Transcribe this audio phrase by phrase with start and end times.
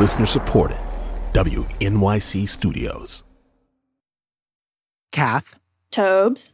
[0.00, 0.78] Listener supported.
[1.34, 3.22] WNYC Studios.
[5.12, 5.58] Kath,
[5.90, 6.52] Tobes,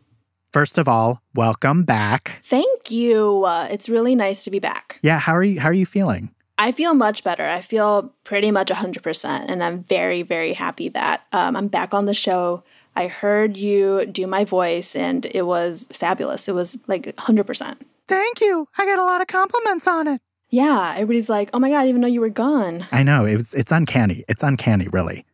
[0.53, 2.41] first of all, welcome back.
[2.43, 3.45] thank you.
[3.45, 4.99] Uh, it's really nice to be back.
[5.03, 6.31] Yeah, how are you how are you feeling?
[6.59, 7.47] I feel much better.
[7.47, 9.45] I feel pretty much 100%.
[9.49, 12.65] And I'm very, very happy that um, I'm back on the show.
[12.97, 16.49] I heard you do my voice and it was fabulous.
[16.49, 17.77] It was like 100%.
[18.09, 18.69] Thank you.
[18.79, 20.21] I got a lot of compliments on it.
[20.51, 22.87] Yeah, everybody's like, oh my God, I didn't know you were gone.
[22.93, 24.25] I know, it's it's uncanny.
[24.29, 25.25] It's uncanny, really.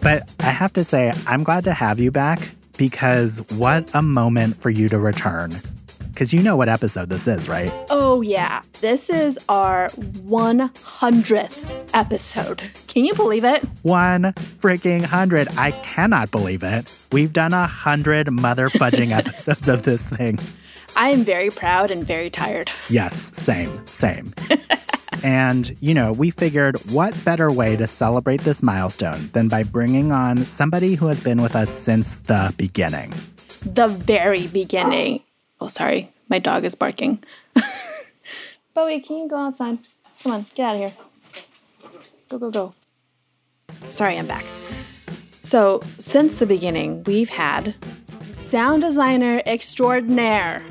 [0.00, 2.40] But I have to say, I'm glad to have you back
[2.78, 5.54] because what a moment for you to return.
[6.10, 7.72] Because you know what episode this is, right?
[7.90, 8.62] Oh, yeah.
[8.80, 12.70] This is our 100th episode.
[12.88, 13.62] Can you believe it?
[13.82, 15.46] One freaking hundred.
[15.56, 16.92] I cannot believe it.
[17.12, 20.40] We've done a hundred mother fudging episodes of this thing.
[20.98, 22.72] I am very proud and very tired.
[22.88, 24.34] Yes, same, same.
[25.22, 30.10] and, you know, we figured what better way to celebrate this milestone than by bringing
[30.10, 33.14] on somebody who has been with us since the beginning.
[33.62, 35.22] The very beginning.
[35.60, 36.12] Oh, sorry.
[36.28, 37.22] My dog is barking.
[38.74, 39.78] Bowie, can you go outside?
[40.24, 40.92] Come on, get out of here.
[42.28, 42.74] Go, go, go.
[43.88, 44.44] Sorry, I'm back.
[45.44, 47.76] So, since the beginning, we've had
[48.38, 50.64] sound designer extraordinaire,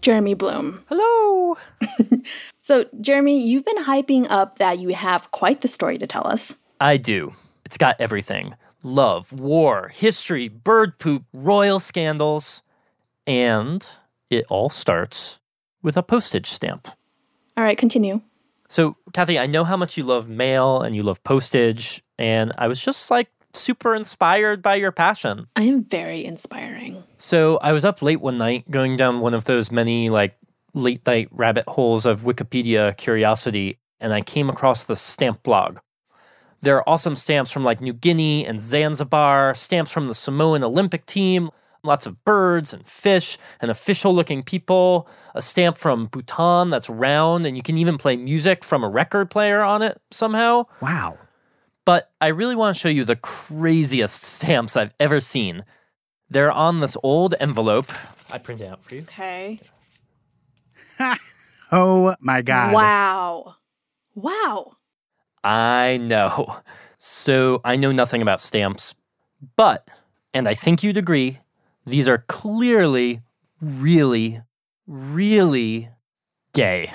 [0.00, 0.84] Jeremy Bloom.
[0.88, 1.56] Hello.
[2.64, 6.54] So, Jeremy, you've been hyping up that you have quite the story to tell us.
[6.80, 7.32] I do.
[7.64, 12.62] It's got everything love, war, history, bird poop, royal scandals.
[13.26, 13.86] And
[14.30, 15.40] it all starts
[15.82, 16.88] with a postage stamp.
[17.56, 18.20] All right, continue.
[18.68, 22.02] So, Kathy, I know how much you love mail and you love postage.
[22.16, 25.46] And I was just like super inspired by your passion.
[25.56, 27.04] I am very inspiring.
[27.18, 30.36] So I was up late one night going down one of those many like
[30.74, 35.78] late night rabbit holes of Wikipedia curiosity, and I came across the stamp blog.
[36.62, 41.06] There are awesome stamps from like New Guinea and Zanzibar, stamps from the Samoan Olympic
[41.06, 41.50] team,
[41.82, 47.46] lots of birds and fish and official looking people, a stamp from Bhutan that's round,
[47.46, 50.64] and you can even play music from a record player on it somehow.
[50.80, 51.18] Wow.
[51.84, 55.64] But I really want to show you the craziest stamps I've ever seen.
[56.30, 57.92] They're on this old envelope.
[58.30, 59.02] I printed out for you.
[59.02, 59.60] Okay.
[61.74, 62.74] Oh my God.
[62.74, 63.54] Wow.
[64.14, 64.76] Wow.
[65.42, 66.58] I know.
[66.98, 68.94] So I know nothing about stamps,
[69.56, 69.88] but,
[70.34, 71.38] and I think you'd agree,
[71.86, 73.22] these are clearly
[73.60, 74.42] really,
[74.86, 75.88] really
[76.52, 76.92] gay.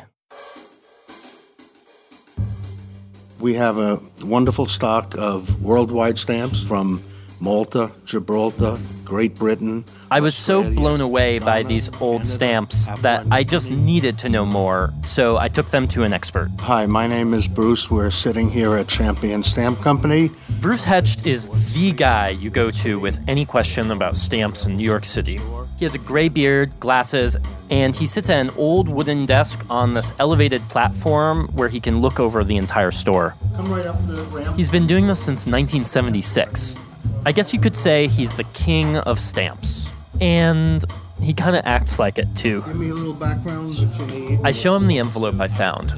[3.39, 7.01] We have a wonderful stock of worldwide stamps from
[7.39, 9.85] Malta, Gibraltar, Great Britain.
[10.09, 14.29] I was so blown away by these old Canada, stamps that I just needed to
[14.29, 16.49] know more, so I took them to an expert.
[16.61, 17.91] Hi, my name is Bruce.
[17.91, 20.31] We're sitting here at Champion Stamp Company.
[20.59, 24.85] Bruce Hecht is the guy you go to with any question about stamps in New
[24.85, 25.39] York City.
[25.77, 27.37] He has a gray beard, glasses,
[27.69, 32.01] and he sits at an old wooden desk on this elevated platform where he can
[32.01, 33.35] look over the entire store.
[33.55, 34.57] Come right up the ramp.
[34.57, 36.77] He's been doing this since 1976.
[37.25, 39.91] I guess you could say he's the king of stamps.
[40.19, 40.83] And
[41.21, 42.63] he kind of acts like it too.
[42.63, 44.39] Give me a little background that you need.
[44.43, 45.93] I show him the envelope I found.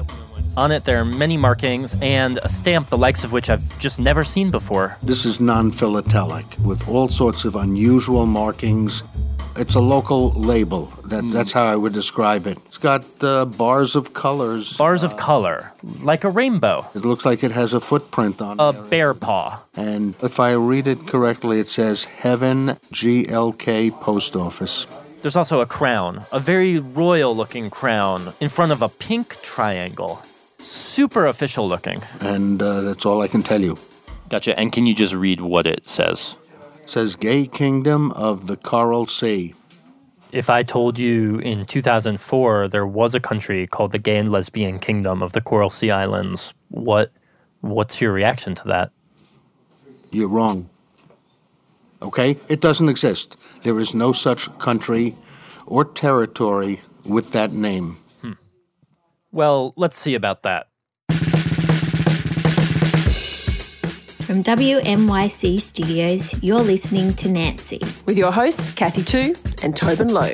[0.58, 3.98] On it, there are many markings and a stamp the likes of which I've just
[3.98, 4.98] never seen before.
[5.02, 9.04] This is non-philatelic with all sorts of unusual markings.
[9.60, 10.86] It's a local label.
[11.04, 12.58] That, That's how I would describe it.
[12.66, 14.78] It's got uh, bars of colors.
[14.78, 18.70] Bars of color, like a rainbow, It looks like it has a footprint on a
[18.70, 18.76] it.
[18.78, 19.62] A bear paw.
[19.76, 24.88] And if I read it correctly, it says Heaven GLK Post Office.
[25.22, 30.22] There's also a crown, a very royal looking crown, in front of a pink triangle.
[30.60, 32.02] Super official looking.
[32.22, 33.76] And uh, that's all I can tell you.
[34.30, 34.58] Gotcha.
[34.58, 36.38] And can you just read what it says?
[36.90, 39.54] Says Gay Kingdom of the Coral Sea.
[40.32, 44.80] If I told you in 2004 there was a country called the Gay and Lesbian
[44.80, 47.12] Kingdom of the Coral Sea Islands, what
[47.62, 48.92] what's your reaction to that?
[50.10, 50.68] You're wrong.
[52.02, 52.40] Okay?
[52.48, 53.38] It doesn't exist.
[53.62, 55.16] There is no such country
[55.68, 57.98] or territory with that name.
[58.22, 58.32] Hmm.
[59.32, 60.69] Well, let's see about that.
[64.30, 67.80] From WNYC Studios, you're listening to Nancy.
[68.06, 69.34] with your hosts Kathy Tu
[69.64, 70.34] and Tobin Lowe.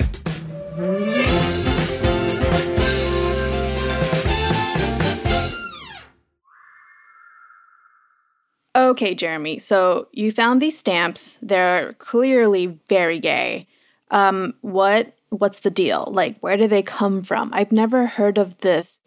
[8.76, 9.60] Okay, Jeremy.
[9.60, 11.40] So you found these stamps.
[11.42, 13.66] They're clearly very gay.
[14.12, 16.10] Um, what what's the deal?
[16.12, 17.50] Like, where do they come from?
[17.54, 19.00] I've never heard of this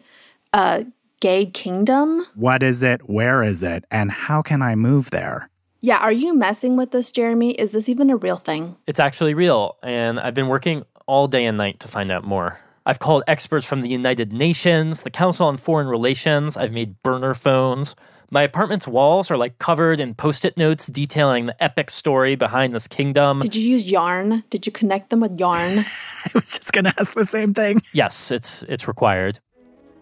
[0.55, 0.85] uh,
[1.21, 2.27] gay kingdom?
[2.35, 3.09] What is it?
[3.09, 3.85] Where is it?
[3.91, 5.51] And how can I move there?
[5.81, 7.53] Yeah, are you messing with this, Jeremy?
[7.53, 8.77] Is this even a real thing?
[8.87, 12.59] It's actually real, and I've been working all day and night to find out more.
[12.85, 17.35] I've called experts from the United Nations, the Council on Foreign Relations, I've made burner
[17.35, 17.95] phones.
[18.31, 22.75] My apartment's walls are like covered in post it notes detailing the epic story behind
[22.75, 23.41] this kingdom.
[23.41, 24.45] Did you use yarn?
[24.51, 25.79] Did you connect them with yarn?
[25.79, 27.81] I was just going to ask the same thing.
[27.95, 29.41] Yes, it's it's required.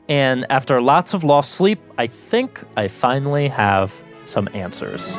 [0.09, 5.19] And after lots of lost sleep, I think I finally have some answers.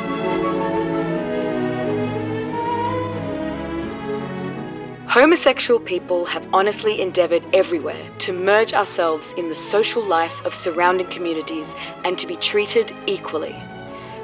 [5.07, 11.07] Homosexual people have honestly endeavoured everywhere to merge ourselves in the social life of surrounding
[11.07, 11.73] communities
[12.03, 13.55] and to be treated equally.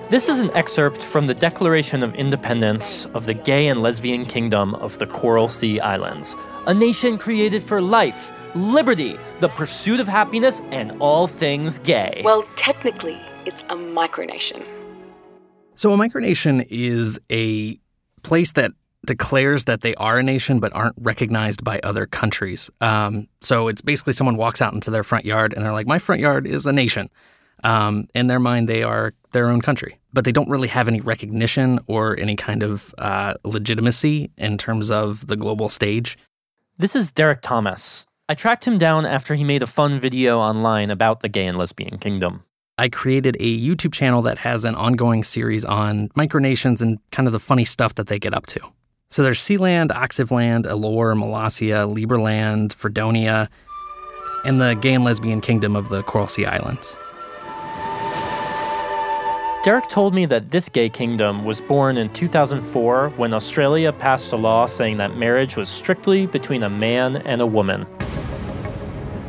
[0.09, 4.75] This is an excerpt from the Declaration of Independence of the Gay and Lesbian Kingdom
[4.75, 6.35] of the Coral Sea Islands,
[6.67, 12.21] a nation created for life, liberty, the pursuit of happiness, and all things gay.
[12.23, 14.63] Well, technically, it's a micronation.
[15.75, 17.79] So, a micronation is a
[18.21, 18.71] place that
[19.05, 22.69] declares that they are a nation but aren't recognized by other countries.
[22.79, 25.99] Um, so, it's basically someone walks out into their front yard and they're like, My
[25.99, 27.09] front yard is a nation.
[27.63, 30.99] Um, in their mind, they are their own country, but they don't really have any
[30.99, 36.17] recognition or any kind of uh, legitimacy in terms of the global stage.
[36.77, 38.05] This is Derek Thomas.
[38.29, 41.57] I tracked him down after he made a fun video online about the gay and
[41.57, 42.43] lesbian kingdom.
[42.77, 47.33] I created a YouTube channel that has an ongoing series on micronations and kind of
[47.33, 48.61] the funny stuff that they get up to.
[49.09, 53.49] So there's Sealand, Oxivland, Allure, Molossia, Liberland, Fredonia,
[54.45, 56.95] and the gay and lesbian kingdom of the Coral Sea Islands.
[59.65, 64.37] Derek told me that this gay kingdom was born in 2004 when Australia passed a
[64.37, 67.85] law saying that marriage was strictly between a man and a woman.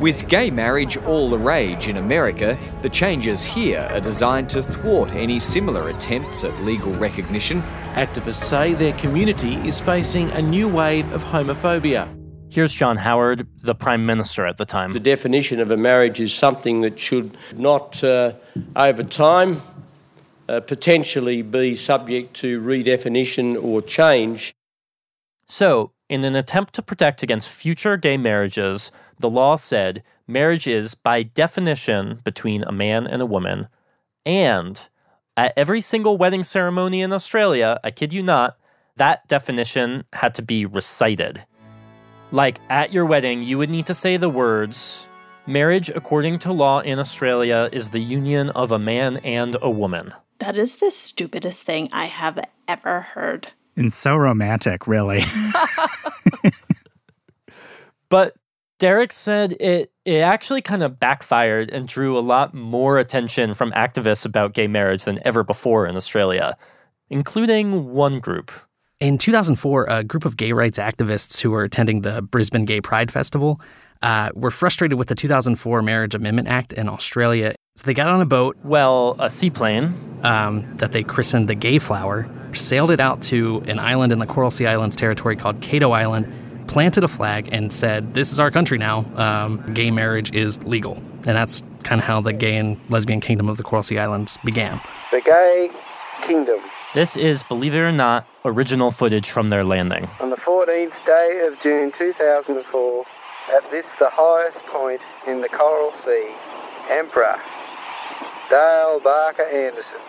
[0.01, 5.09] With gay marriage all the rage in America, the changes here are designed to thwart
[5.13, 7.61] any similar attempts at legal recognition.
[7.93, 12.09] Activists say their community is facing a new wave of homophobia.
[12.51, 14.91] Here's John Howard, the Prime Minister at the time.
[14.91, 18.33] The definition of a marriage is something that should not, uh,
[18.75, 19.61] over time,
[20.49, 24.53] uh, potentially be subject to redefinition or change.
[25.47, 30.93] So, in an attempt to protect against future gay marriages, the law said marriage is,
[30.93, 33.67] by definition, between a man and a woman.
[34.25, 34.87] And
[35.37, 38.57] at every single wedding ceremony in Australia, I kid you not,
[38.97, 41.45] that definition had to be recited.
[42.31, 45.07] Like at your wedding, you would need to say the words
[45.47, 50.11] Marriage, according to law in Australia, is the union of a man and a woman.
[50.39, 53.49] That is the stupidest thing I have ever heard.
[53.77, 55.21] And so romantic, really.
[58.09, 58.35] but
[58.79, 63.71] Derek said it it actually kind of backfired and drew a lot more attention from
[63.71, 66.55] activists about gay marriage than ever before in Australia,
[67.09, 68.51] including one group.
[68.99, 73.11] In 2004, a group of gay rights activists who were attending the Brisbane Gay Pride
[73.11, 73.59] Festival
[74.01, 77.55] uh, were frustrated with the 2004 Marriage Amendment Act in Australia.
[77.75, 78.55] So they got on a boat.
[78.63, 79.93] Well, a seaplane.
[80.23, 84.51] Um, that they christened the Gayflower, sailed it out to an island in the Coral
[84.51, 86.31] Sea Islands territory called Cato Island,
[86.67, 89.05] planted a flag, and said, This is our country now.
[89.15, 90.93] Um, gay marriage is legal.
[91.25, 94.37] And that's kind of how the gay and lesbian kingdom of the Coral Sea Islands
[94.43, 94.81] began.
[95.11, 95.71] The Gay
[96.21, 96.59] Kingdom.
[96.93, 100.07] This is, believe it or not, original footage from their landing.
[100.19, 103.05] On the 14th day of June 2004,
[103.53, 106.33] at this, the highest point in the Coral Sea,
[106.89, 107.39] Emperor
[108.49, 109.99] Dale Parker Anderson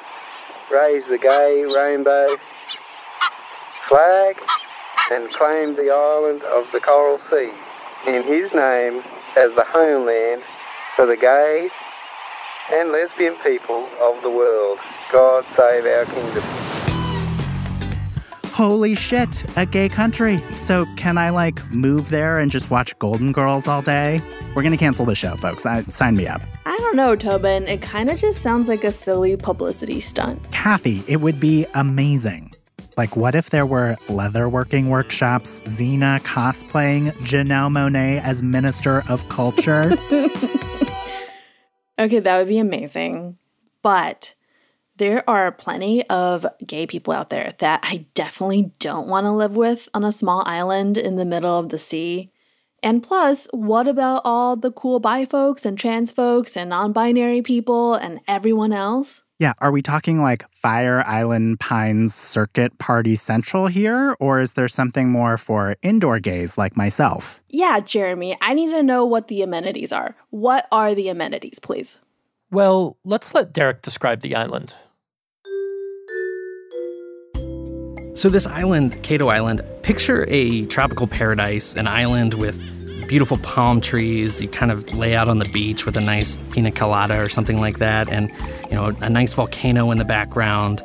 [0.71, 2.37] raised the gay rainbow
[3.83, 4.41] flag
[5.13, 7.53] and claim the island of the Coral Sea
[8.07, 9.03] in his name
[9.37, 10.43] as the homeland
[10.97, 11.71] for the gay
[12.73, 14.79] and lesbian people of the world.
[15.13, 16.96] God save our kingdom.
[18.57, 20.41] Holy shit, a gay country.
[20.57, 24.19] So, can I like move there and just watch Golden Girls all day?
[24.55, 25.67] We're gonna cancel the show, folks.
[25.67, 26.41] I, sign me up.
[26.65, 27.69] I don't know, Tobin.
[27.69, 30.51] It kind of just sounds like a silly publicity stunt.
[30.53, 32.51] Kathy, it would be amazing.
[32.97, 39.99] Like, what if there were leatherworking workshops, Xena cosplaying Janelle Monáe as Minister of Culture?
[41.99, 43.37] okay, that would be amazing.
[43.83, 44.35] But
[44.99, 49.57] there are plenty of gay people out there that I definitely don't want to live
[49.57, 52.33] with on a small island in the middle of the sea.
[52.83, 57.43] And plus, what about all the cool bi folks and trans folks and non binary
[57.43, 59.23] people and everyone else?
[59.39, 64.17] Yeah, are we talking like Fire Island Pines Circuit Party Central here?
[64.19, 67.43] Or is there something more for indoor gays like myself?
[67.51, 70.17] Yeah, Jeremy, I need to know what the amenities are.
[70.31, 71.99] What are the amenities, please?
[72.51, 74.75] Well, let's let Derek describe the island.
[78.17, 82.59] So, this island, Cato Island, picture a tropical paradise, an island with
[83.09, 84.41] beautiful palm trees.
[84.41, 87.61] You kind of lay out on the beach with a nice pina colada or something
[87.61, 88.31] like that, and
[88.71, 90.83] you know, a nice volcano in the background.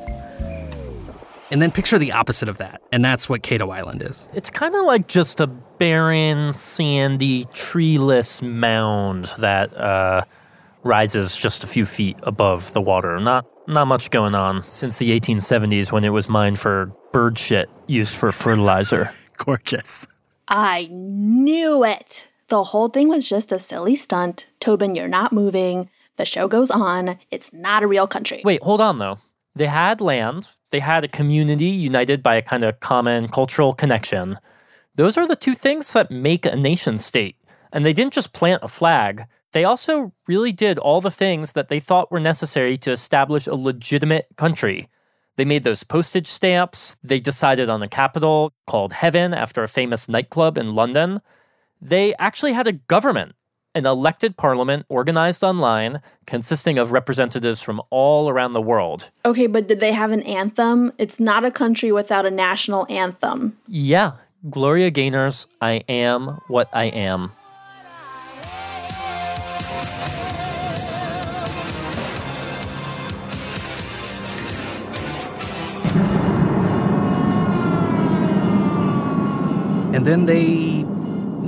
[1.51, 4.27] And then picture the opposite of that, and that's what Cato Island is.
[4.33, 10.25] It's kind of like just a barren, sandy, treeless mound that uh,
[10.83, 13.17] rises just a few feet above the water.
[13.21, 17.69] Not not much going on since the 1870s when it was mined for bird shit
[17.87, 19.09] used for fertilizer.
[19.37, 20.07] Gorgeous.
[20.47, 22.27] I knew it.
[22.49, 24.47] The whole thing was just a silly stunt.
[24.59, 25.89] Tobin, you're not moving.
[26.17, 27.17] The show goes on.
[27.31, 28.41] It's not a real country.
[28.43, 29.17] Wait, hold on though.
[29.55, 34.39] They had land, they had a community united by a kind of common cultural connection.
[34.95, 37.37] Those are the two things that make a nation state.
[37.71, 41.67] And they didn't just plant a flag, they also really did all the things that
[41.67, 44.87] they thought were necessary to establish a legitimate country.
[45.37, 46.97] They made those postage stamps.
[47.03, 51.21] They decided on a capital called Heaven after a famous nightclub in London.
[51.81, 53.33] They actually had a government,
[53.73, 59.09] an elected parliament organized online consisting of representatives from all around the world.
[59.25, 60.93] Okay, but did they have an anthem?
[60.97, 63.57] It's not a country without a national anthem.
[63.67, 64.13] Yeah,
[64.49, 67.31] Gloria Gaynor's I Am What I Am.
[80.01, 80.83] And then they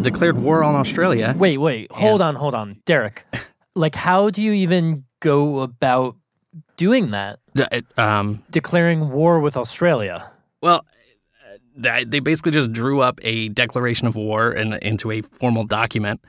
[0.03, 1.33] declared war on Australia.
[1.35, 2.79] Wait, wait, hold on, hold on.
[2.85, 3.25] Derek,
[3.75, 6.17] like, how do you even go about
[6.77, 7.39] doing that?
[7.97, 10.29] um, Declaring war with Australia?
[10.61, 10.85] Well,
[11.75, 16.23] they basically just drew up a declaration of war in, into a formal document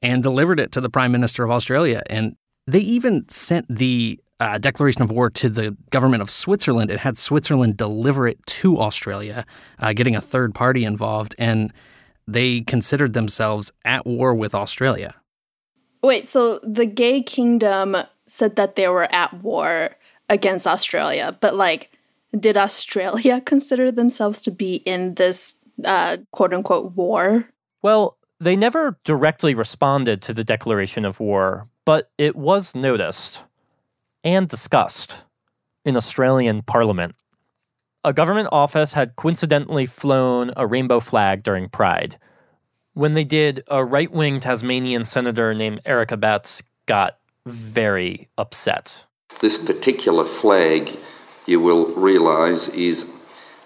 [0.00, 2.02] and delivered it to the Prime Minister of Australia.
[2.06, 6.90] And they even sent the uh, declaration of war to the government of Switzerland.
[6.90, 9.44] It had Switzerland deliver it to Australia,
[9.78, 11.34] uh, getting a third party involved.
[11.38, 11.72] And
[12.26, 15.14] they considered themselves at war with Australia.
[16.02, 19.96] Wait, so the gay kingdom said that they were at war
[20.28, 21.90] against Australia, but like,
[22.38, 27.48] did Australia consider themselves to be in this uh, quote unquote war?
[27.82, 33.42] Well, they never directly responded to the declaration of war, but it was noticed
[34.28, 35.24] and discussed
[35.86, 37.16] in Australian Parliament.
[38.04, 42.18] A government office had coincidentally flown a rainbow flag during Pride.
[42.92, 49.06] When they did, a right wing Tasmanian senator named Eric Abetz got very upset.
[49.40, 50.94] This particular flag,
[51.46, 53.10] you will realise, is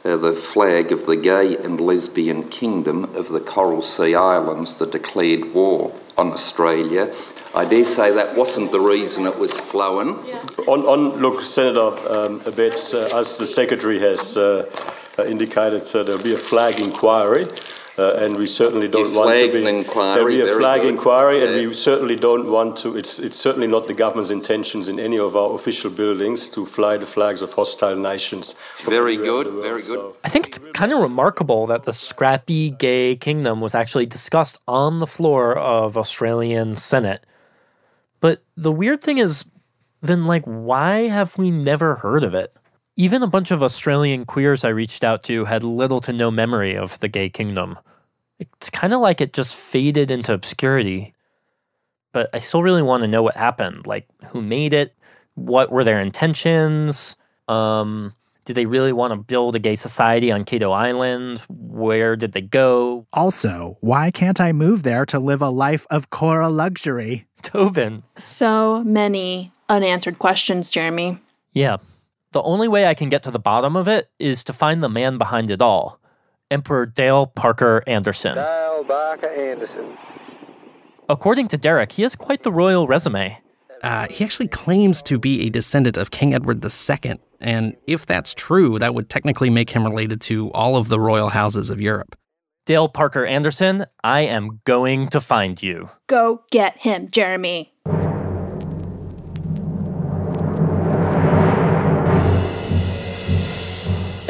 [0.05, 4.93] uh, the flag of the gay and lesbian kingdom of the Coral Sea Islands that
[4.93, 7.13] declared war on Australia.
[7.55, 10.19] I dare say that wasn't the reason it was flown.
[10.67, 14.71] On, on look, Senator um, Abetz, uh, as the Secretary has uh,
[15.19, 17.47] uh, indicated, there'll be a flag inquiry.
[17.99, 19.61] Uh, and we certainly don't You want to be.
[19.61, 20.95] an inquiry, There'll be a very flag good.
[20.95, 22.97] inquiry, and we certainly don't want to.
[22.97, 26.97] It's it's certainly not the government's intentions in any of our official buildings to fly
[26.97, 28.55] the flags of hostile nations.
[28.87, 30.01] Very good, world, very good.
[30.01, 34.57] so- I think it's kind of remarkable that the scrappy gay kingdom was actually discussed
[34.67, 37.27] on the floor of Australian Senate.
[38.21, 39.45] But the weird thing is,
[40.01, 42.57] then, like, why have we never heard of it?
[43.03, 46.77] Even a bunch of Australian queers I reached out to had little to no memory
[46.77, 47.77] of the gay kingdom.
[48.39, 51.13] It's kind of like it just faded into obscurity.
[52.13, 53.89] But I still really want to know what happened.
[53.89, 54.95] Like, who made it?
[55.35, 57.17] What were their intentions?
[57.49, 61.45] Um, did they really want to build a gay society on Cato Island?
[61.49, 63.09] Where did they go?
[63.13, 67.27] Also, why can't I move there to live a life of Cora luxury?
[67.43, 68.05] Tobin.
[68.17, 71.19] So many unanswered questions, Jeremy.
[71.53, 71.79] Yeah.
[72.33, 74.89] The only way I can get to the bottom of it is to find the
[74.89, 76.01] man behind it all
[76.51, 78.35] Emperor Dale Parker Anderson.
[78.35, 79.97] Dale Parker Anderson.
[81.09, 83.39] According to Derek, he has quite the royal resume.
[83.83, 88.33] Uh, he actually claims to be a descendant of King Edward II, and if that's
[88.33, 92.17] true, that would technically make him related to all of the royal houses of Europe.
[92.65, 95.91] Dale Parker Anderson, I am going to find you.
[96.07, 97.72] Go get him, Jeremy.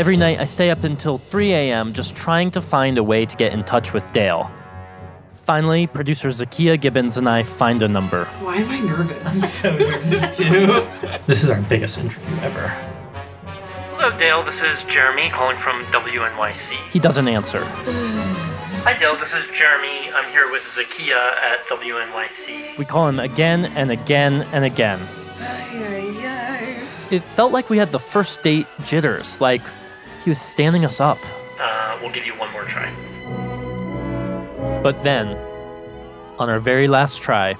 [0.02, 1.92] Every night, I stay up until 3 a.m.
[1.92, 4.50] just trying to find a way to get in touch with Dale.
[5.30, 8.24] Finally, producer Zakia Gibbons and I find a number.
[8.40, 9.24] Why am I nervous?
[9.24, 10.66] I'm so nervous too.
[11.28, 12.66] this is our biggest interview ever.
[13.94, 14.42] Hello, Dale.
[14.42, 16.90] This is Jeremy calling from WNYC.
[16.90, 17.64] He doesn't answer.
[17.64, 20.10] Hi Dale, this is Jeremy.
[20.12, 22.76] I'm here with Zakia at WNYC.
[22.76, 24.98] We call him again and again and again.
[27.12, 29.62] It felt like we had the first date jitters, like
[30.24, 31.18] he was standing us up.
[31.60, 32.90] Uh, we'll give you one more try.
[34.82, 35.36] But then,
[36.38, 37.56] on our very last try,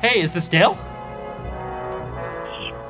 [0.00, 0.76] Hey, is this Dale?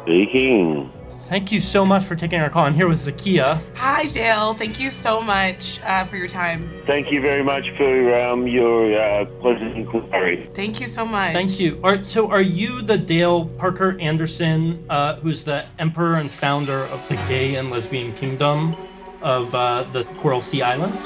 [0.02, 0.90] Speaking.
[1.34, 2.64] Thank you so much for taking our call.
[2.64, 3.60] I'm here with Zakia.
[3.74, 4.54] Hi, Dale.
[4.54, 6.70] Thank you so much uh, for your time.
[6.86, 10.48] Thank you very much for um, your uh, pleasant inquiry.
[10.54, 11.32] Thank you so much.
[11.32, 11.80] Thank you.
[11.82, 17.02] Are, so, are you the Dale Parker Anderson, uh, who's the emperor and founder of
[17.08, 18.76] the gay and lesbian kingdom
[19.20, 21.02] of uh, the Coral Sea Islands?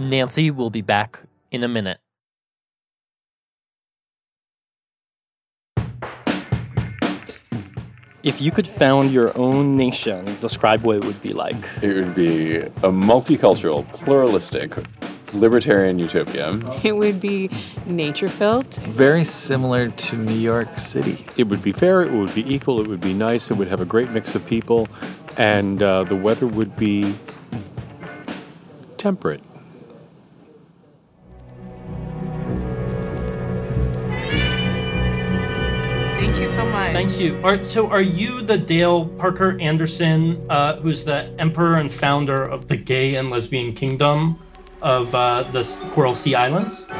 [0.00, 2.00] Nancy will be back in a minute.
[8.26, 11.54] If you could found your own nation, describe what it would be like.
[11.80, 14.74] It would be a multicultural, pluralistic,
[15.32, 16.58] libertarian utopia.
[16.82, 17.48] It would be
[17.86, 18.74] nature filled.
[18.88, 21.24] Very similar to New York City.
[21.36, 23.80] It would be fair, it would be equal, it would be nice, it would have
[23.80, 24.88] a great mix of people,
[25.38, 27.14] and uh, the weather would be
[28.98, 29.40] temperate.
[36.92, 37.10] Much.
[37.10, 37.40] Thank you.
[37.42, 42.68] Are, so, are you the Dale Parker Anderson, uh, who's the emperor and founder of
[42.68, 44.38] the gay and lesbian kingdom
[44.82, 45.62] of uh, the
[45.92, 46.86] Coral Sea Islands?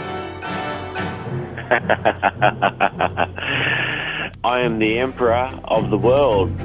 [4.44, 6.56] I am the emperor of the world,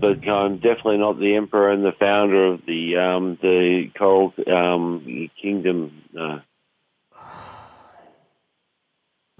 [0.00, 5.30] but I'm definitely not the emperor and the founder of the um, the Coral um,
[5.40, 6.02] Kingdom.
[6.18, 6.40] Uh,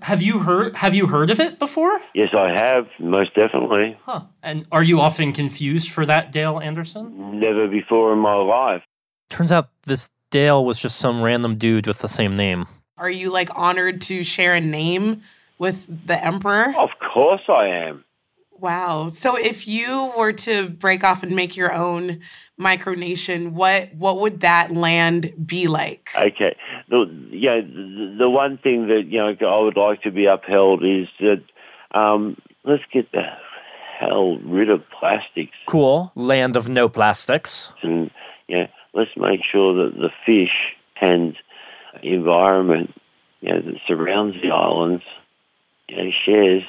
[0.07, 0.77] Have you heard?
[0.77, 1.99] Have you heard of it before?
[2.15, 3.99] yes, I have most definitely.
[4.05, 4.21] Huh.
[4.41, 7.41] And are you often confused for that, Dale Anderson?
[7.41, 8.85] Never before in my life.
[9.31, 12.67] Turns out this Dale was just some random dude with the same name.
[12.97, 15.23] Are you like honored to share a name
[15.59, 16.73] with the emperor?
[16.79, 18.05] Of course, I am.
[18.61, 19.09] Wow.
[19.09, 22.21] So if you were to break off and make your own
[22.61, 26.11] micronation, what what would that land be like?
[26.17, 26.57] Okay.
[26.89, 30.83] The, yeah, the, the one thing that you know I would like to be upheld
[30.85, 31.43] is that
[31.99, 33.23] um, let's get the
[33.99, 36.13] hell rid of plastics Cool.
[36.15, 37.73] Land of no plastics.
[37.83, 38.11] and
[38.49, 41.37] yeah, let's make sure that the fish and
[42.03, 42.93] environment
[43.41, 45.03] you know, that surrounds the islands
[45.89, 46.63] you know, shares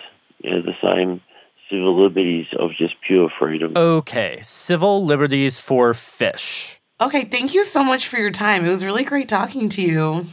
[0.44, 1.22] you know, the same
[1.70, 3.76] civil liberties of just pure freedom.
[3.76, 6.80] Okay, civil liberties for fish.
[7.00, 8.66] Okay, thank you so much for your time.
[8.66, 10.26] It was really great talking to you.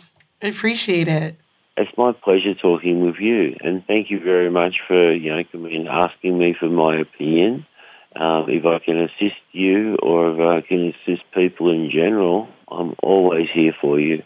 [0.43, 1.37] I appreciate it.
[1.77, 5.75] It's my pleasure talking with you, and thank you very much for you know coming
[5.75, 7.67] and asking me for my opinion.
[8.17, 12.95] Um, if I can assist you, or if I can assist people in general, I'm
[13.03, 14.23] always here for you.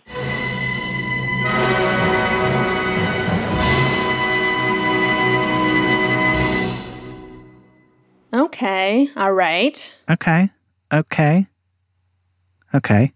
[8.38, 9.94] Okay, all right.
[10.09, 10.51] Okay.
[10.92, 11.48] Okay.
[12.72, 13.12] Okay.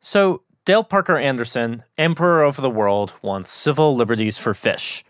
[0.00, 5.02] So, Dale Parker Anderson, Emperor of the World, wants civil liberties for fish.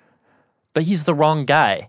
[0.72, 1.88] But he's the wrong guy.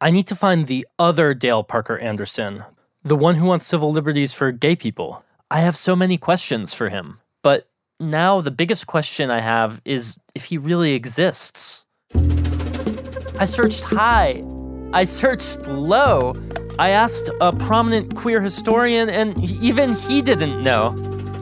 [0.00, 2.62] I need to find the other Dale Parker Anderson,
[3.02, 5.24] the one who wants civil liberties for gay people.
[5.50, 7.18] I have so many questions for him.
[7.42, 11.84] But now the biggest question I have is if he really exists.
[12.14, 14.44] I searched high.
[14.92, 16.32] I searched low.
[16.78, 20.90] I asked a prominent queer historian, and even he didn't know.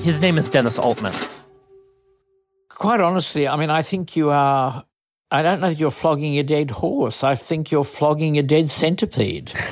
[0.00, 1.12] His name is Dennis Altman.
[2.70, 4.84] Quite honestly, I mean, I think you are.
[5.30, 7.24] I don't know if you're flogging a dead horse.
[7.24, 9.52] I think you're flogging a dead centipede.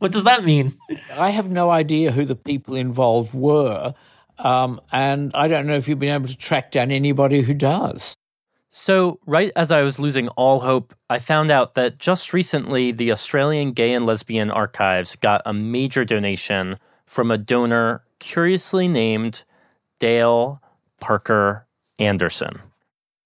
[0.00, 0.72] What does that mean?
[1.12, 3.92] I have no idea who the people involved were,
[4.38, 8.16] um, and I don't know if you've been able to track down anybody who does.
[8.72, 13.10] So, right as I was losing all hope, I found out that just recently the
[13.10, 19.42] Australian Gay and Lesbian Archives got a major donation from a donor curiously named
[19.98, 20.62] Dale
[21.00, 21.66] Parker
[21.98, 22.60] Anderson.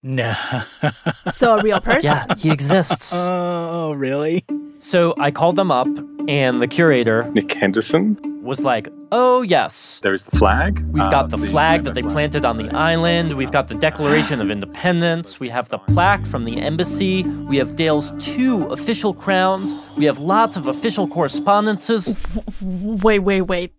[0.03, 0.35] No.
[1.33, 2.13] So a real person.
[2.13, 3.13] Yeah, he exists.
[3.15, 4.45] oh, really?
[4.79, 5.89] So I called them up,
[6.29, 8.19] and the curator, Nick Henderson.
[8.45, 10.01] Was like, Oh, yes.
[10.03, 10.81] There is the flag.
[10.91, 13.37] We've got um, the flag that they planted on the island.
[13.37, 15.39] We've got the Declaration of Independence.
[15.39, 17.23] We have the plaque from the embassy.
[17.23, 19.73] We have Dale's two official crowns.
[19.97, 22.17] We have lots of official correspondences.
[22.61, 23.73] Wait, wait, wait.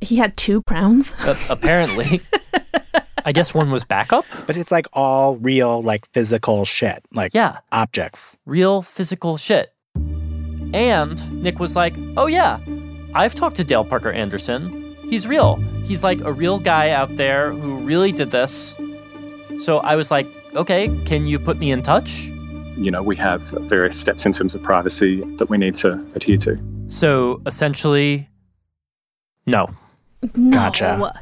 [0.00, 1.14] He had two crowns?
[1.20, 2.20] Uh, apparently.
[3.26, 4.24] I guess one was backup.
[4.46, 7.58] But it's like all real, like physical shit, like Yeah.
[7.70, 8.38] objects.
[8.46, 9.74] Real physical shit.
[10.72, 12.60] And Nick was like, Oh, yeah,
[13.14, 14.96] I've talked to Dale Parker Anderson.
[15.08, 15.56] He's real.
[15.84, 18.76] He's like a real guy out there who really did this.
[19.58, 22.24] So I was like, Okay, can you put me in touch?
[22.76, 26.38] you know, we have various steps in terms of privacy that we need to adhere
[26.38, 26.58] to.
[26.88, 28.26] So essentially,
[29.44, 29.68] no.
[30.50, 31.12] Gotcha.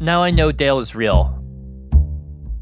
[0.00, 1.38] Now I know Dale is real.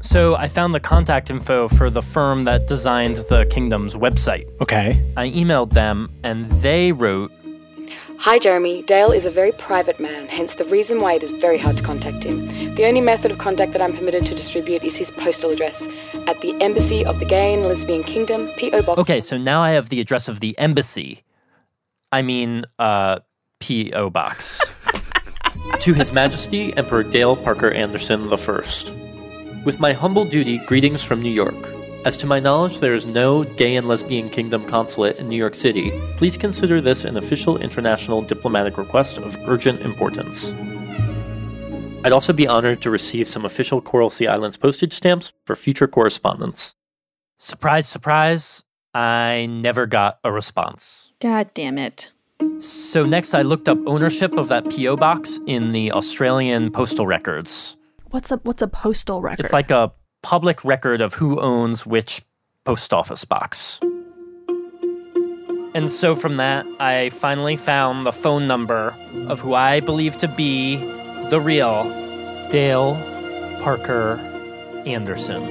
[0.03, 4.45] So I found the contact info for the firm that designed the kingdom's website.
[4.61, 5.01] Okay.
[5.17, 7.31] I emailed them and they wrote
[8.21, 8.83] Hi, Jeremy.
[8.83, 11.81] Dale is a very private man, hence the reason why it is very hard to
[11.81, 12.75] contact him.
[12.75, 15.87] The only method of contact that I'm permitted to distribute is his postal address
[16.27, 18.83] at the Embassy of the Gay and Lesbian Kingdom, P.O.
[18.83, 18.99] Box.
[18.99, 21.23] Okay, so now I have the address of the embassy.
[22.11, 23.21] I mean, uh,
[23.59, 24.11] P.O.
[24.11, 24.61] Box.
[25.79, 29.63] to His Majesty Emperor Dale Parker Anderson I.
[29.65, 31.80] With my humble duty, greetings from New York.
[32.03, 35.53] As to my knowledge, there is no gay and lesbian kingdom consulate in New York
[35.53, 35.91] City.
[36.17, 40.51] Please consider this an official international diplomatic request of urgent importance.
[42.03, 45.87] I'd also be honored to receive some official Coral Sea Islands postage stamps for future
[45.87, 46.73] correspondence.
[47.37, 48.63] Surprise, surprise,
[48.95, 51.13] I never got a response.
[51.19, 52.11] God damn it.
[52.57, 57.77] So next I looked up ownership of that PO box in the Australian postal records.
[58.09, 59.45] What's a what's a postal record?
[59.45, 62.21] It's like a public record of who owns which
[62.63, 63.79] post office box.
[65.73, 68.93] And so from that, I finally found the phone number
[69.27, 70.75] of who I believe to be
[71.29, 71.83] the real
[72.49, 72.95] Dale
[73.61, 74.19] Parker
[74.85, 75.41] Anderson.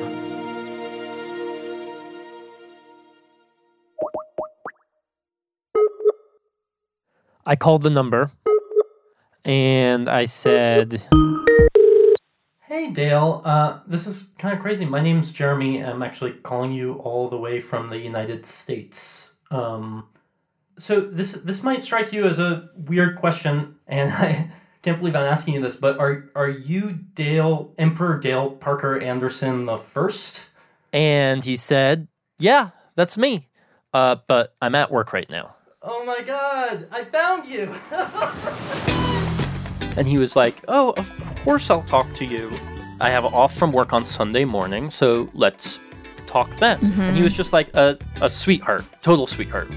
[7.46, 8.30] I called the number
[9.44, 11.02] and I said,
[12.70, 14.84] Hey Dale, uh, this is kind of crazy.
[14.84, 15.84] My name's Jeremy.
[15.84, 19.32] I'm actually calling you all the way from the United States.
[19.50, 20.06] Um,
[20.78, 24.52] so this this might strike you as a weird question, and I
[24.82, 29.66] can't believe I'm asking you this, but are are you Dale Emperor Dale Parker Anderson
[29.66, 30.46] the first?
[30.92, 32.06] And he said,
[32.38, 33.48] "Yeah, that's me.
[33.92, 37.74] Uh, but I'm at work right now." Oh my god, I found you.
[39.96, 42.50] And he was like, Oh, of course I'll talk to you.
[43.00, 45.80] I have off from work on Sunday morning, so let's
[46.26, 46.78] talk then.
[46.80, 47.22] And he mm-hmm.
[47.22, 49.70] was just like a, a sweetheart, total sweetheart.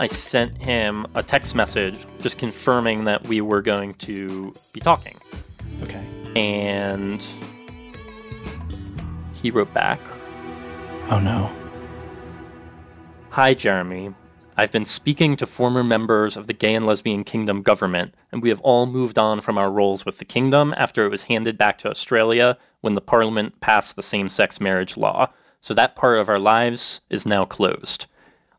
[0.00, 5.16] I sent him a text message just confirming that we were going to be talking.
[5.82, 6.04] Okay.
[6.34, 7.24] And
[9.34, 10.00] he wrote back
[11.10, 11.52] Oh no.
[13.28, 14.14] Hi, Jeremy.
[14.56, 18.50] I've been speaking to former members of the Gay and Lesbian Kingdom government, and we
[18.50, 21.76] have all moved on from our roles with the kingdom after it was handed back
[21.78, 25.32] to Australia when the parliament passed the same sex marriage law.
[25.60, 28.06] So that part of our lives is now closed.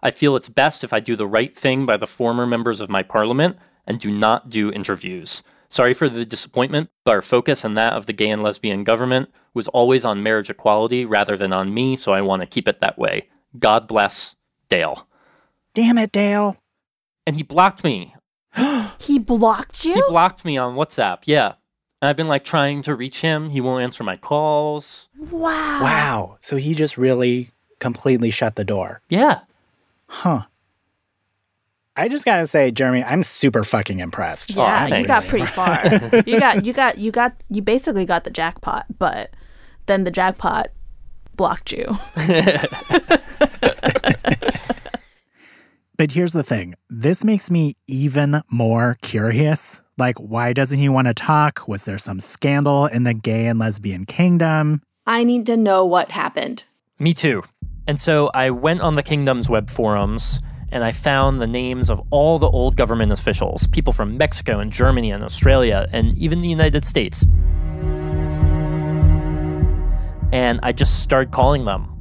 [0.03, 2.89] I feel it's best if I do the right thing by the former members of
[2.89, 5.43] my parliament and do not do interviews.
[5.69, 9.29] Sorry for the disappointment, but our focus and that of the gay and lesbian government
[9.53, 12.81] was always on marriage equality rather than on me, so I want to keep it
[12.81, 13.29] that way.
[13.57, 14.35] God bless
[14.67, 15.07] Dale.
[15.75, 16.57] Damn it, Dale.
[17.27, 18.15] And he blocked me.
[18.99, 19.93] he blocked you?
[19.93, 21.55] He blocked me on WhatsApp, yeah.
[22.01, 23.49] And I've been like trying to reach him.
[23.49, 25.09] He won't answer my calls.
[25.17, 25.83] Wow.
[25.83, 26.37] Wow.
[26.41, 29.01] So he just really completely shut the door.
[29.09, 29.41] Yeah.
[30.07, 30.45] Huh.
[31.97, 34.51] I just gotta say, Jeremy, I'm super fucking impressed.
[34.51, 35.79] Yeah, oh, you got pretty far.
[36.25, 39.31] you got you got you got you basically got the jackpot, but
[39.85, 40.71] then the jackpot
[41.35, 41.97] blocked you.
[45.97, 49.81] But here's the thing this makes me even more curious.
[49.97, 51.67] Like, why doesn't he want to talk?
[51.67, 54.81] Was there some scandal in the gay and lesbian kingdom?
[55.07, 56.65] I need to know what happened.
[56.99, 57.43] Me too.
[57.87, 62.01] And so I went on the kingdom's web forums and I found the names of
[62.09, 66.49] all the old government officials, people from Mexico and Germany and Australia and even the
[66.49, 67.25] United States.
[70.33, 71.94] And I just started calling them.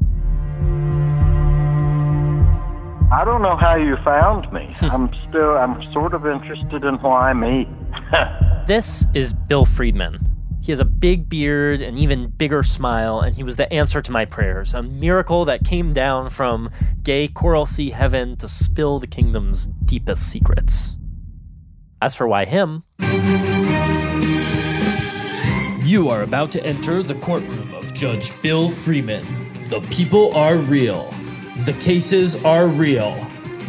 [3.14, 4.74] I don't know how you found me.
[4.74, 4.86] Hmm.
[4.86, 7.68] I'm still, I'm sort of interested in why me.
[8.66, 10.18] This is Bill Friedman.
[10.62, 14.10] He has a big beard, an even bigger smile, and he was the answer to
[14.10, 16.70] my prayers, a miracle that came down from
[17.02, 20.96] gay Coral Sea heaven to spill the kingdom's deepest secrets.
[22.00, 22.82] As for why him,
[25.86, 29.24] You are about to enter the courtroom of Judge Bill Freeman.
[29.68, 31.12] The people are real.
[31.58, 33.14] The cases are real.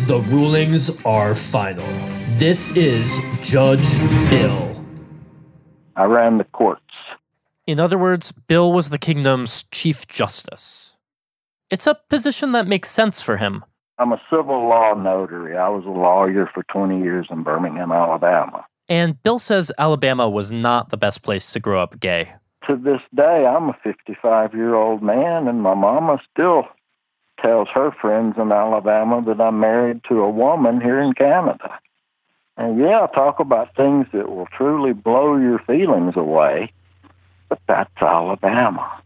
[0.07, 1.85] The rulings are final.
[2.31, 3.07] This is
[3.43, 3.87] Judge
[4.31, 4.83] Bill.
[5.95, 6.81] I ran the courts.
[7.67, 10.97] in other words, Bill was the kingdom's chief justice.
[11.69, 13.63] It's a position that makes sense for him.
[13.99, 15.55] I'm a civil law notary.
[15.55, 18.65] I was a lawyer for 20 years in Birmingham, Alabama.
[18.89, 22.33] And Bill says Alabama was not the best place to grow up gay.
[22.67, 26.63] To this day, I'm a 55 year old man, and my mama still
[27.41, 31.79] tells her friends in Alabama that I'm married to a woman here in Canada.
[32.57, 36.71] And yeah, talk about things that will truly blow your feelings away.
[37.49, 39.01] But that's Alabama.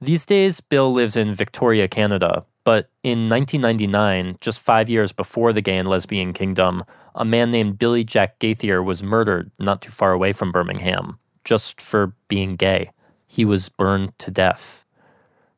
[0.00, 2.44] These days, Bill lives in Victoria, Canada.
[2.64, 7.78] But in 1999, just five years before the gay and lesbian kingdom, a man named
[7.78, 12.90] Billy Jack Gaither was murdered not too far away from Birmingham, just for being gay.
[13.26, 14.81] He was burned to death.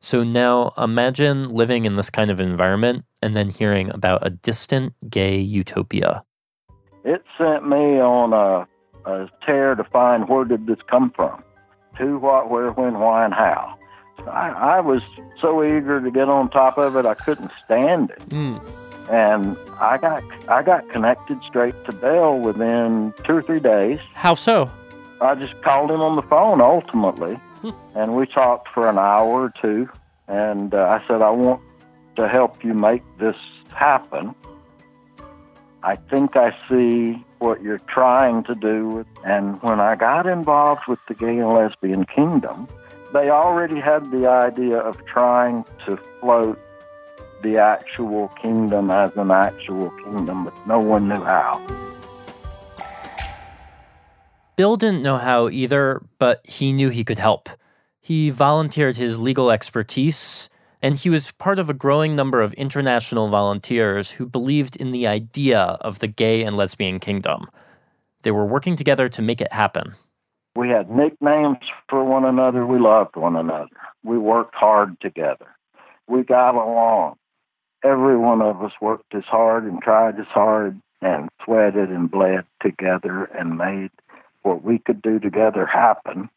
[0.05, 4.93] So now imagine living in this kind of environment and then hearing about a distant
[5.09, 6.23] gay utopia.
[7.03, 8.67] It sent me on a,
[9.09, 11.43] a tear to find where did this come from?
[11.97, 13.79] Who, what, where, when, why, and how.
[14.27, 15.01] I, I was
[15.41, 18.21] so eager to get on top of it, I couldn't stand it.
[18.29, 18.57] Hmm.
[19.09, 23.99] And I got I got connected straight to Bell within two or three days.
[24.13, 24.69] How so?
[25.19, 27.39] I just called him on the phone ultimately,
[27.95, 29.89] and we talked for an hour or two.
[30.27, 31.61] And uh, I said, I want
[32.15, 33.35] to help you make this
[33.69, 34.33] happen.
[35.83, 39.05] I think I see what you're trying to do.
[39.23, 42.67] And when I got involved with the gay and lesbian kingdom,
[43.13, 46.59] they already had the idea of trying to float
[47.43, 51.61] the actual kingdom as an actual kingdom, but no one knew how.
[54.55, 57.49] Bill didn't know how either, but he knew he could help.
[58.01, 60.49] He volunteered his legal expertise,
[60.81, 65.07] and he was part of a growing number of international volunteers who believed in the
[65.07, 67.47] idea of the gay and lesbian kingdom.
[68.21, 69.93] They were working together to make it happen.
[70.55, 71.57] We had nicknames
[71.89, 72.65] for one another.
[72.65, 73.75] We loved one another.
[74.03, 75.47] We worked hard together.
[76.07, 77.15] We got along.
[77.83, 82.45] Every one of us worked as hard and tried as hard and sweated and bled
[82.61, 83.91] together and made
[84.45, 86.29] what we could do together happen.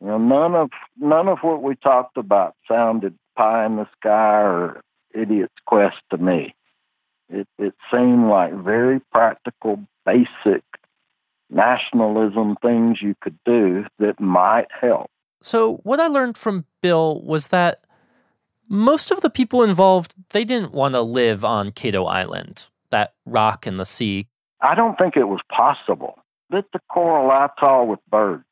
[0.00, 4.40] You know, none of none of what we talked about sounded pie in the sky
[4.42, 4.80] or
[5.14, 6.54] idiot's quest to me.
[7.28, 10.62] It it seemed like very practical, basic
[11.50, 15.10] nationalism things you could do that might help.
[15.40, 17.84] So, what I learned from Bill was that
[18.68, 23.66] most of the people involved, they didn't want to live on Cato Island, that rock
[23.66, 24.26] in the sea.
[24.60, 26.18] I don't think it was possible.
[26.50, 28.44] It's a coral atoll with birds.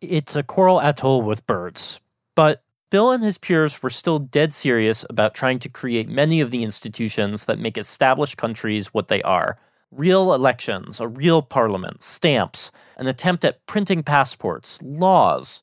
[0.00, 2.00] It's a coral atoll with birds.
[2.34, 6.50] But Bill and his peers were still dead serious about trying to create many of
[6.50, 9.58] the institutions that make established countries what they are
[9.92, 15.62] real elections, a real parliament, stamps, an attempt at printing passports, laws.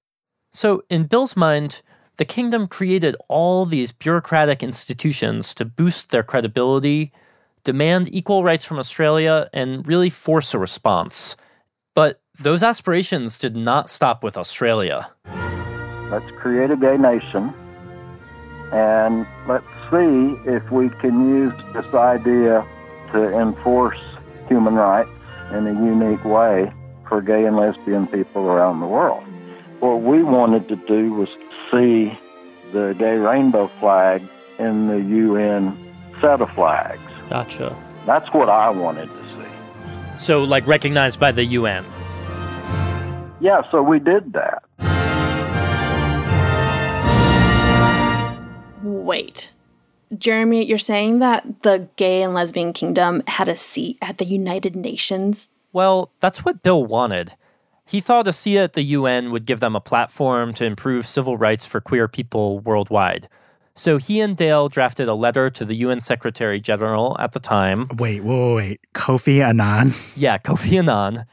[0.54, 1.82] So, in Bill's mind,
[2.18, 7.12] the kingdom created all these bureaucratic institutions to boost their credibility,
[7.64, 11.36] demand equal rights from Australia, and really force a response.
[11.96, 15.10] But those aspirations did not stop with Australia.
[16.10, 17.54] Let's create a gay nation
[18.72, 22.66] and let's see if we can use this idea
[23.12, 24.00] to enforce
[24.48, 25.10] human rights
[25.52, 26.72] in a unique way
[27.08, 29.24] for gay and lesbian people around the world.
[29.80, 31.30] What we wanted to do was
[31.72, 32.18] see
[32.72, 34.24] the gay rainbow flag
[34.58, 35.78] in the UN
[36.20, 37.02] set of flags.
[37.30, 37.78] Gotcha.
[38.08, 39.23] That's what I wanted to see.
[40.20, 41.86] So, like, recognized by the UN.
[43.40, 44.64] Yeah, so we did that.
[48.84, 49.52] Wait.
[50.18, 54.76] Jeremy, you're saying that the gay and lesbian kingdom had a seat at the United
[54.76, 55.50] Nations?
[55.72, 57.34] Well, that's what Bill wanted.
[57.86, 61.36] He thought a seat at the UN would give them a platform to improve civil
[61.36, 63.28] rights for queer people worldwide.
[63.76, 67.88] So he and Dale drafted a letter to the UN Secretary General at the time.
[67.98, 68.82] Wait, wait, wait.
[68.94, 69.94] Kofi Annan?
[70.16, 71.26] Yeah, Kofi Annan,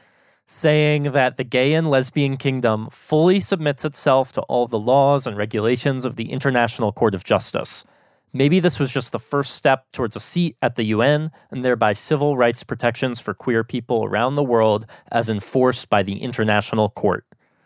[0.47, 5.37] saying that the gay and lesbian kingdom fully submits itself to all the laws and
[5.37, 7.85] regulations of the International Court of Justice.
[8.33, 11.93] Maybe this was just the first step towards a seat at the UN and thereby
[11.93, 17.25] civil rights protections for queer people around the world as enforced by the International Court.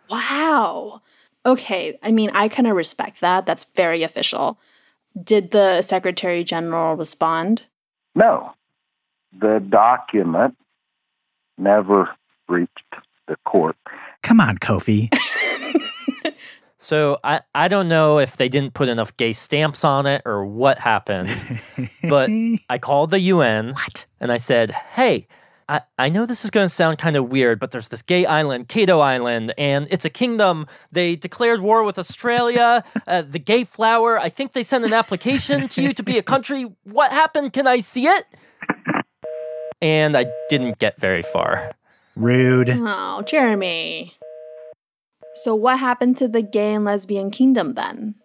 [0.10, 1.02] Wow.
[1.46, 3.46] Okay, I mean, I kind of respect that.
[3.46, 4.60] That's very official.
[5.22, 7.64] Did the Secretary General respond?
[8.16, 8.54] No.
[9.40, 10.58] The document
[11.58, 12.10] never
[12.48, 12.96] reached
[13.28, 13.76] the court.
[14.24, 15.10] Come on, Kofi.
[16.86, 20.46] So I, I don't know if they didn't put enough gay stamps on it or
[20.46, 21.30] what happened,
[22.04, 22.30] but
[22.70, 24.06] I called the UN what?
[24.20, 25.28] and I said, hey,
[25.68, 28.26] I, I know this is going to sound kind of weird, but there's this gay
[28.26, 30.68] island, Cato Island, and it's a kingdom.
[30.92, 32.84] They declared war with Australia.
[33.08, 36.24] Uh, the gay flower, I think they sent an application to you to be a
[36.24, 36.66] country.
[36.84, 37.54] What happened?
[37.54, 38.26] Can I see it?
[39.80, 41.74] And I didn't get very far.
[42.16, 42.70] Rude.
[42.72, 44.14] Oh, Jeremy.
[45.36, 48.16] So, what happened to the gay and lesbian kingdom then?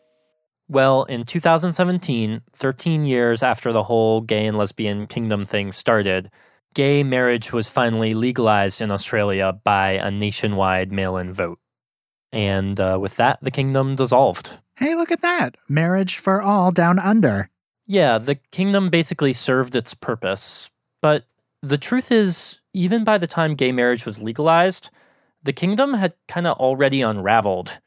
[0.68, 6.30] Well, in 2017, 13 years after the whole gay and lesbian kingdom thing started,
[6.74, 11.58] gay marriage was finally legalized in Australia by a nationwide mail in vote.
[12.32, 14.58] And uh, with that, the kingdom dissolved.
[14.76, 15.56] Hey, look at that.
[15.68, 17.50] Marriage for all down under.
[17.86, 20.70] Yeah, the kingdom basically served its purpose.
[21.02, 21.24] But
[21.62, 24.90] the truth is, even by the time gay marriage was legalized,
[25.42, 27.80] the kingdom had kind of already unraveled.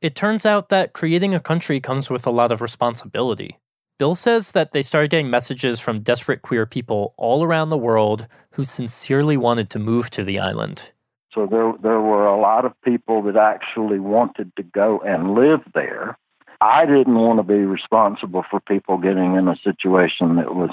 [0.00, 3.58] It turns out that creating a country comes with a lot of responsibility.
[3.98, 8.28] Bill says that they started getting messages from desperate queer people all around the world
[8.52, 10.92] who sincerely wanted to move to the island.
[11.32, 15.60] So there, there were a lot of people that actually wanted to go and live
[15.74, 16.18] there.
[16.60, 20.70] I didn't want to be responsible for people getting in a situation that was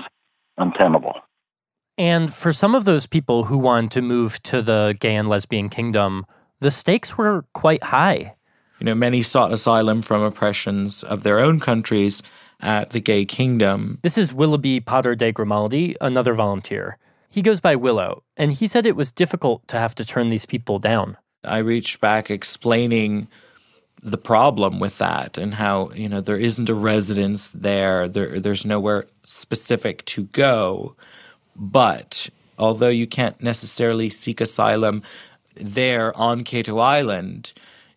[0.57, 1.15] untenable.
[1.97, 5.69] And for some of those people who wanted to move to the gay and lesbian
[5.69, 6.25] kingdom,
[6.59, 8.35] the stakes were quite high.
[8.79, 12.23] You know, many sought asylum from oppressions of their own countries
[12.61, 13.99] at the gay kingdom.
[14.01, 16.97] This is Willoughby Potter de Grimaldi, another volunteer.
[17.29, 20.45] He goes by Willow, and he said it was difficult to have to turn these
[20.45, 21.17] people down.
[21.43, 23.27] I reached back explaining
[24.01, 28.65] the problem with that and how, you know, there isn't a residence there, there there's
[28.65, 30.95] nowhere specific to go.
[31.55, 35.03] But although you can't necessarily seek asylum
[35.55, 37.53] there on Cato Island,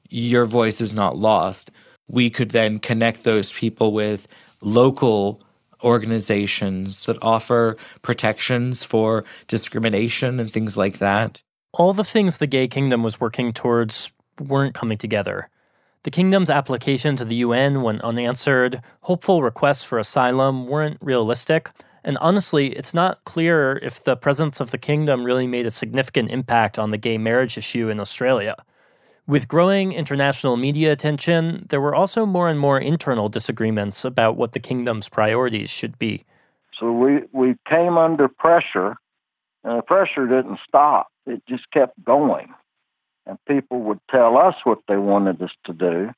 [0.09, 1.71] your voice is not lost.
[2.09, 4.29] We could then connect those people with
[4.61, 5.43] local
[5.85, 11.43] organizations that offer protections for discrimination and things like that.
[11.73, 15.51] All the things the gay kingdom was working towards weren't coming together.
[16.05, 21.71] The kingdom's application to the UN went unanswered, hopeful requests for asylum weren't realistic,
[22.05, 26.31] and honestly, it's not clear if the presence of the kingdom really made a significant
[26.31, 28.55] impact on the gay marriage issue in Australia.
[29.29, 34.53] With growing international media attention, there were also more and more internal disagreements about what
[34.53, 36.25] the kingdom's priorities should be.
[36.79, 38.97] So we, we came under pressure,
[39.65, 42.55] and the pressure didn't stop, it just kept going.
[43.27, 46.11] And people would tell us what they wanted us to do,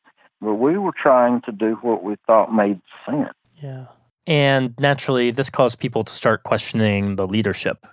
[0.43, 3.33] but we were trying to do what we thought made sense.
[3.57, 3.87] Yeah.
[4.27, 7.87] And naturally, this caused people to start questioning the leadership.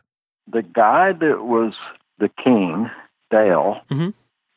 [0.52, 1.74] The guy that was
[2.20, 2.90] the king,
[3.32, 4.10] Dale, mm-hmm.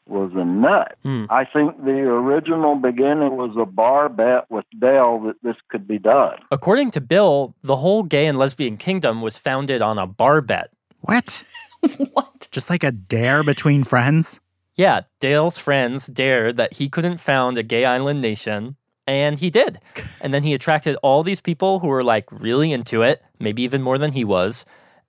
[0.08, 0.96] Was a nut.
[1.04, 1.26] Mm.
[1.30, 5.98] I think the original beginning was a bar bet with Dale that this could be
[5.98, 6.38] done.
[6.50, 10.70] According to Bill, the whole gay and lesbian kingdom was founded on a bar bet.
[11.00, 11.44] What?
[12.12, 12.48] what?
[12.50, 14.40] Just like a dare between friends?
[14.76, 18.76] Yeah, Dale's friends dared that he couldn't found a gay island nation,
[19.08, 19.80] and he did.
[20.22, 23.82] and then he attracted all these people who were like really into it, maybe even
[23.82, 24.64] more than he was.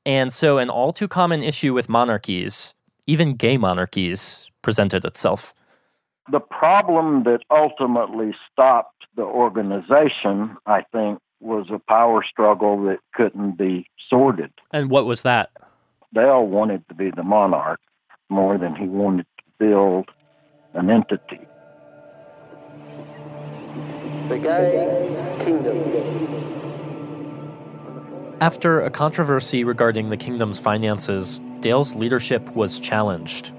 [0.06, 2.74] And so, an all too common issue with monarchies,
[3.06, 5.54] even gay monarchies, presented itself.
[6.32, 13.58] The problem that ultimately stopped the organization, I think, was a power struggle that couldn't
[13.58, 14.52] be sorted.
[14.72, 15.50] And what was that?
[16.13, 17.80] Dale wanted to be the monarch
[18.30, 20.10] more than he wanted to build
[20.74, 21.39] an entity.
[24.28, 26.39] The Gay Kingdom.
[28.41, 33.54] After a controversy regarding the kingdom's finances, Dale's leadership was challenged.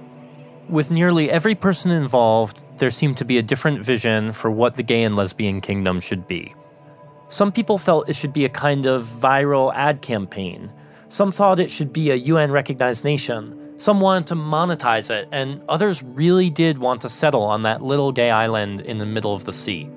[0.70, 4.84] With nearly every person involved, there seemed to be a different vision for what the
[4.84, 6.54] gay and lesbian kingdom should be.
[7.26, 10.72] Some people felt it should be a kind of viral ad campaign.
[11.08, 13.74] Some thought it should be a UN recognized nation.
[13.78, 18.12] Some wanted to monetize it, and others really did want to settle on that little
[18.12, 19.90] gay island in the middle of the sea.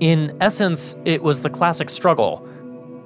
[0.00, 2.48] In essence, it was the classic struggle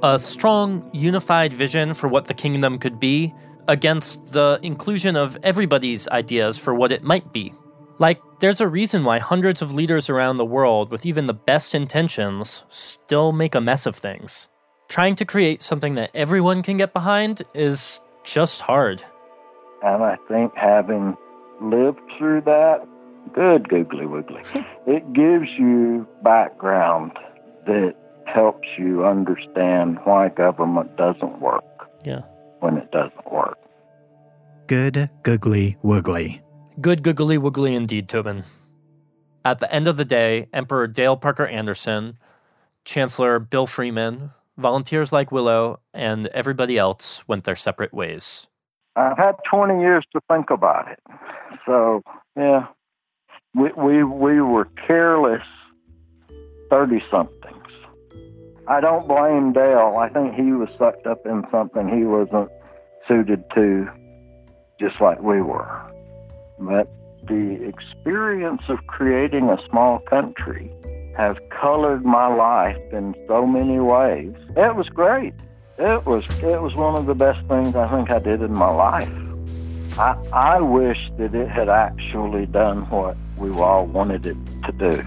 [0.05, 3.35] a strong, unified vision for what the kingdom could be
[3.69, 7.53] against the inclusion of everybody's ideas for what it might be.
[7.99, 11.75] Like, there's a reason why hundreds of leaders around the world, with even the best
[11.75, 14.49] intentions, still make a mess of things.
[14.89, 19.03] Trying to create something that everyone can get behind is just hard.
[19.83, 21.17] And I think having
[21.61, 22.87] lived through that,
[23.33, 24.45] good googly woogly,
[24.87, 27.13] it gives you background
[27.67, 27.95] that
[28.27, 31.65] helps you understand why government doesn't work.
[32.05, 32.23] Yeah.
[32.61, 33.59] When it doesn't work.
[34.67, 36.41] Good googly woogly.
[36.81, 38.45] Good googly woogly indeed, Tobin.
[39.45, 42.19] At the end of the day, Emperor Dale Parker Anderson,
[42.85, 48.49] Chancellor Bill Freeman, volunteers like Willow, and everybody else went their separate ways.
[48.97, 50.99] I've had 20 years to think about it.
[51.67, 52.03] So,
[52.37, 52.67] yeah,
[53.55, 55.43] we, we, we were careless
[56.71, 57.56] 30 somethings.
[58.69, 59.97] I don't blame Dale.
[59.99, 62.51] I think he was sucked up in something he wasn't
[63.07, 63.89] suited to,
[64.81, 65.81] just like we were.
[66.59, 66.89] But
[67.29, 70.73] the experience of creating a small country
[71.17, 74.35] have colored my life in so many ways.
[74.57, 75.35] It was great.
[75.79, 78.71] It was it was one of the best things I think I did in my
[78.71, 79.13] life.
[79.99, 85.05] I I wish that it had actually done what we all wanted it to do.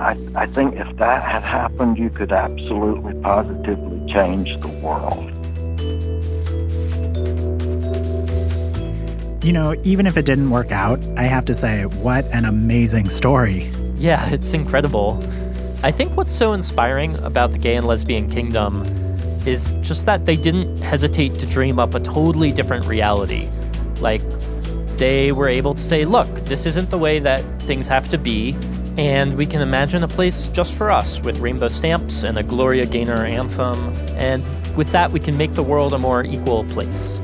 [0.00, 5.28] I, I think if that had happened, you could absolutely positively change the world.
[9.44, 13.10] You know, even if it didn't work out, I have to say, what an amazing
[13.10, 13.70] story.
[13.96, 15.22] Yeah, it's incredible.
[15.82, 18.82] I think what's so inspiring about the gay and lesbian kingdom
[19.44, 23.48] is just that they didn't hesitate to dream up a totally different reality.
[23.98, 24.22] Like,
[24.96, 28.52] they were able to say, look, this isn't the way that things have to be,
[28.98, 32.86] and we can imagine a place just for us with rainbow stamps and a Gloria
[32.86, 33.78] Gaynor anthem,
[34.16, 34.44] and
[34.76, 37.20] with that, we can make the world a more equal place.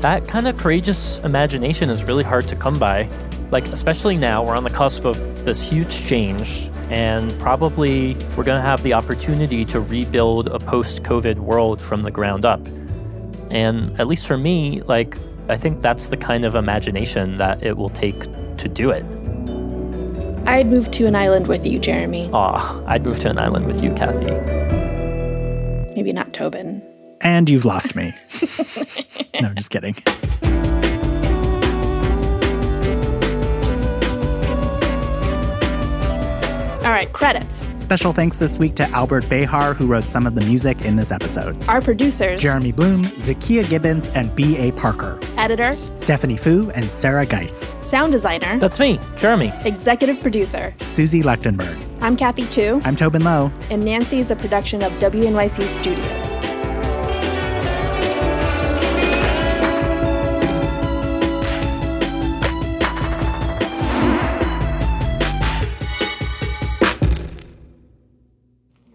[0.00, 3.08] That kind of courageous imagination is really hard to come by.
[3.50, 8.56] Like, especially now, we're on the cusp of this huge change, and probably we're going
[8.56, 12.60] to have the opportunity to rebuild a post COVID world from the ground up.
[13.50, 15.16] And at least for me, like,
[15.48, 18.22] I think that's the kind of imagination that it will take
[18.56, 19.04] to do it.
[20.46, 22.28] I'd move to an island with you, Jeremy.
[22.32, 24.32] Aw, I'd move to an island with you, Kathy.
[25.94, 26.82] Maybe not Tobin.
[27.20, 28.12] And you've lost me.
[29.40, 29.94] no, just kidding.
[36.84, 37.71] All right, credits.
[37.82, 41.10] Special thanks this week to Albert Behar, who wrote some of the music in this
[41.10, 41.62] episode.
[41.68, 44.70] Our producers Jeremy Bloom, Zakiya Gibbons, and B.A.
[44.72, 45.18] Parker.
[45.36, 47.76] Editors Stephanie Fu and Sarah Geiss.
[47.82, 49.52] Sound designer That's me, Jeremy.
[49.64, 51.76] Executive producer Susie Lechtenberg.
[52.00, 52.80] I'm Kathy Tu.
[52.84, 53.50] I'm Tobin Low.
[53.68, 56.51] And Nancy is a production of WNYC Studios.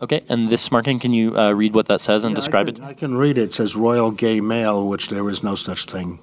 [0.07, 2.69] Okay, and this, Martin, can you uh, read what that says and Yeah, describe I
[2.69, 2.81] it?
[2.81, 3.41] I can read it.
[3.41, 6.19] It says Royal Gay Male, which there is no such thing.